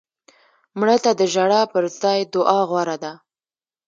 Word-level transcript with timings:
مړه 0.79 0.97
ته 1.03 1.11
د 1.19 1.21
ژړا 1.33 1.61
پر 1.73 1.83
ځای 2.01 2.19
دعا 2.33 2.59
غوره 2.69 2.97
ده 3.03 3.13